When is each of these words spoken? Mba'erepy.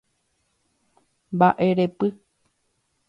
Mba'erepy. 1.35 2.07